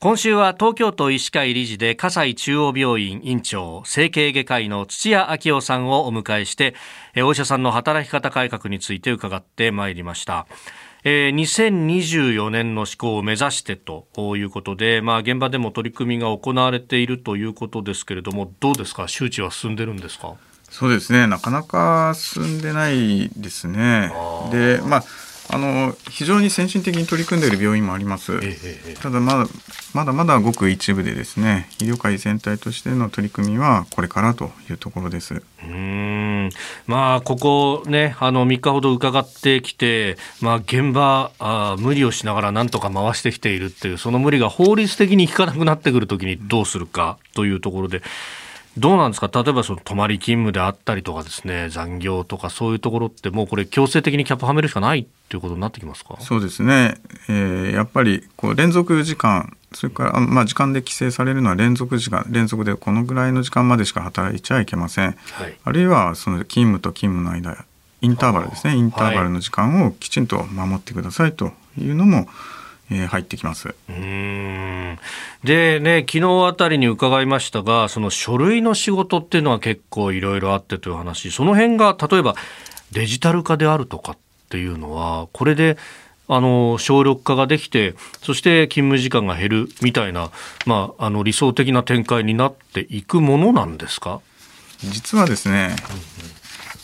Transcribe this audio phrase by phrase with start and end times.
[0.00, 6.76] 今週は東京都医師会理事で葛西中央病院院長整形外科医の土屋昭夫さんをお迎えして
[7.16, 10.46] お医者さんの働き方改革について伺ってまいりました。
[11.02, 14.06] えー、2024年の施行を目指してと
[14.36, 19.08] いうことで、まあ、現場でも取り組みが行われているということですけれどもどうですか？
[19.08, 20.34] 周知は進んでるんですか？
[20.70, 24.12] そうですねなかなか進んでないですね。
[24.52, 25.04] でまあ
[25.50, 28.38] あの非常に先進的に取り組んでいる病院もあります、
[29.00, 29.46] ただまだ
[29.94, 35.42] まだまだごく一部でですね医療界全体としての取り組みはこれからというところです。
[35.62, 36.50] うん。
[36.86, 48.02] まあここねあの3日ほど伺ってきて、まあ、現場あ無理をしながらなんとか回してきているっていうその無理が法律的に効かなくなってくるときにどうするかというところで。
[48.78, 49.30] どうなんですか？
[49.32, 56.16] 例えばその泊まり勤務であったりとかですね残業とかそういうところってもうこれ強制的にキャップはめるしかないっていうことになってきますか？
[56.20, 67.64] そうですね、えー、やっぱりこう連続時間それからまあ時間で規制されるのは連続時間連続でこのぐらいの時間までしか働いちゃいけません、はい、あるいはその勤務と勤務の間
[68.00, 68.76] インターバルですね。
[68.76, 72.26] インターバルの時間をきちんと守ってくださいというのも、はい
[72.90, 73.74] えー、入ってきます。
[73.88, 74.98] うん。
[75.44, 81.30] でね昨日あたりに伺いましたがその書類の仕事っていうのは結構いろいろあってという話。
[81.30, 82.34] その辺が例えば
[82.92, 84.16] デジタル化であるとかっ
[84.48, 85.76] ていうのはこれで
[86.30, 90.30] あの省力化ができてそして勤務時間が減るみたいな、
[90.66, 94.20] まあ、あの理想的な展開になっていくものなんですか？
[94.80, 95.74] 実はですね、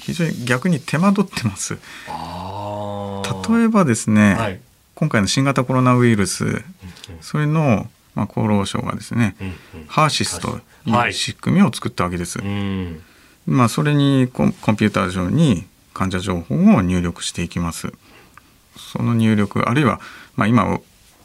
[0.00, 1.74] 非常に逆に手間取ってます。
[1.74, 4.60] 例えばですね、はい、
[4.98, 6.64] 今回の新型コロナウイルス、
[7.20, 9.36] それの、まあ、厚労省がですね、
[9.86, 11.10] ハーシスとい。
[11.10, 12.40] う仕組みを作ったわけです。
[13.46, 17.92] まあ、それにコンピューター上に患者情報を入力していきます。
[18.76, 20.00] その入力あるいは、
[20.34, 20.80] まあ、今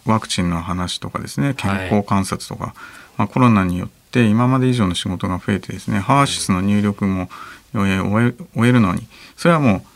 [0.06, 2.74] ワクチンの話とかですね健康観察とか、はい、
[3.18, 7.30] まあ、コロナによって今まで以上の仕事が増えてですねハーシスの入力も
[7.74, 9.02] 終えるのに
[9.36, 9.93] それはもう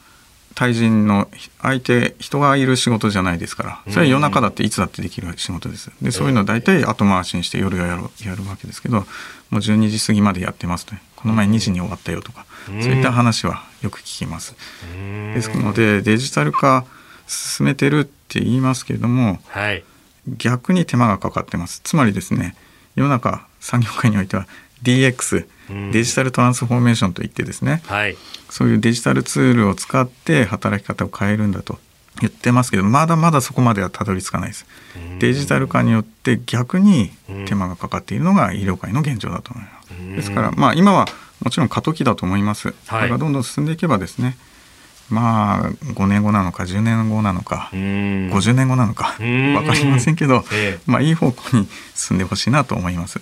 [0.57, 1.29] 対人の
[1.62, 3.81] 相手人がいる仕事じゃないですから。
[3.90, 9.03] それは夜中だっていつだってできる仕事ですでそういうのを大体後回しにして夜やるやるわけですけども
[9.51, 10.95] う12時過ぎまでやってますと。
[11.16, 14.56] この前2時に終わったよとかそういった話はよく聞きます。
[15.35, 16.85] ですのでデジタル化
[17.28, 19.84] 進めてるって言いますけれども、はい、
[20.28, 21.81] 逆に手間がかかってます。
[21.84, 22.56] つまりですね
[22.95, 24.47] 世の中産業界においては
[24.84, 25.47] DX
[25.91, 28.16] デジタルトランスフォーメーションといってですね、はい、
[28.50, 31.79] そういうデジタルツールを使って働き方を変えるんだと
[32.22, 34.66] 言ってますけどまだまだそこまではたどり着かないです。
[35.19, 37.12] デジタル化によって逆に
[37.45, 40.16] 手間がかかっているのが医療界の現状だと思います。
[40.16, 41.07] ですからまあ今は
[41.44, 44.38] もちろん過渡期だと思います、はい、これがどんどん進んでいけばですね
[45.09, 53.19] まあ5年後なのか10年後なのか50年後なのか分かりませんけど、ええ、まあいい方向に進んでほしいなと思います。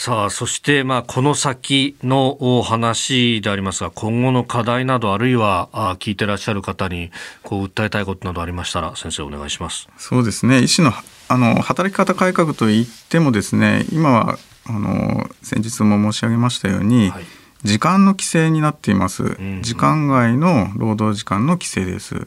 [0.00, 7.10] さあ、そして、まあ、この先の話でありますが、今後の課題など、あるいは、あ聞いてらっしゃる方に、
[7.42, 9.90] こう、訴えたいことなどありましたら、先生、お願いします。
[9.98, 10.62] そうですね。
[10.62, 10.90] 医師の、
[11.28, 17.26] あの、働き方改革といってもですね、今は、あの、先日も申し上げましたように、はい、
[17.64, 22.26] 時間の規制になっています、うん、時間外の労働時間の規制です。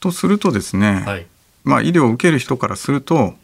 [0.00, 1.26] とするとですね、はい、
[1.64, 3.34] まあ、医療を受ける人からすると、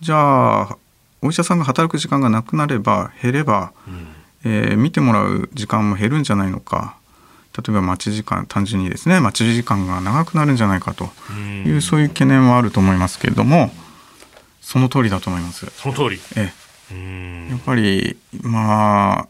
[0.00, 0.76] じゃあ、
[1.22, 4.08] お医者さんが働く時間がなくなれば減れば、うん、
[4.44, 6.96] えー、見てもらう時間も減るんじゃないのか。
[7.56, 11.04] 例えば待ち時間単純にですね待ち時間が長くなるんじゃないかと。
[11.64, 13.70] いう、うそういう懸念はあると思いますけれども
[14.60, 15.66] その通りだと思います。
[15.76, 16.20] その通り。
[16.36, 16.52] え
[16.90, 19.28] え、やっぱりまあ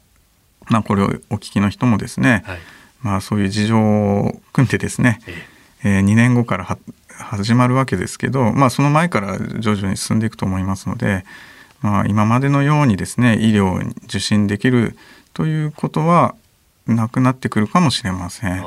[0.69, 2.59] まあ、これをお聞きの人もですね、はい、
[3.03, 5.35] まあ、そういう事情を組んでですね、え
[5.85, 5.99] え。
[6.01, 11.25] ー、2年後から始まるわけですけど、まあ、その前から徐々に進んでいくと思いますので、
[11.81, 14.97] まあ、今までのようにですね医療を受診できる
[15.35, 16.35] ということは
[16.87, 18.63] なくなってくるかもしれません。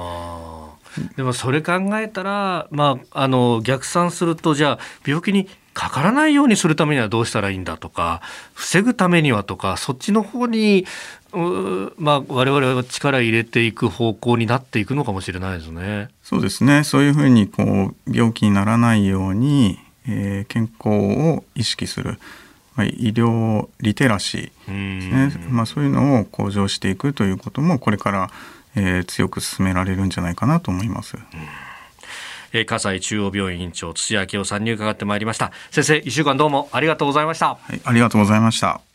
[1.16, 8.22] でもそれ考えたら、まあ、あの逆算するとじゃあ病気にかからないようにするためにはどうしたらいいんだとか
[8.54, 10.86] 防ぐためにはとかそっちの方に
[11.98, 16.10] まあ、我々は力入れていく方向になっていくのかもしれないですね。
[16.24, 16.84] そうですね。
[16.84, 19.78] そういうふうにこう病気にならないように、
[20.08, 22.18] えー、健康を意識する。
[22.76, 28.32] まあ、医療リテラシーですね、まあ、そういうのを向上していくということもこれから、
[28.78, 31.18] えー、強く進められるんじゃないかなと思います。
[32.54, 35.52] えー、葛西中央病院院長土屋明夫さんに伺ってまいりました。
[35.72, 38.87] 先生一週間どうもありがとうございました、はい、ありがとうございました